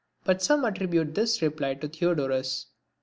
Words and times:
but 0.23 0.41
some 0.41 0.65
attribute 0.65 1.13
this 1.13 1.43
reply 1.43 1.75
to 1.75 1.87
Theodorus. 1.87 2.65